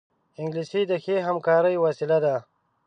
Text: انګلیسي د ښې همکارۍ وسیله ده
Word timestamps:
انګلیسي 0.41 0.81
د 0.87 0.93
ښې 1.03 1.15
همکارۍ 1.27 1.75
وسیله 1.79 2.17
ده 2.25 2.35